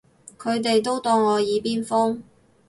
[0.39, 2.21] 佢哋都當我耳邊風